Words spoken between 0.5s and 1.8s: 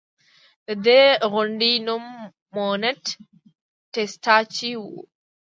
د دې غونډۍ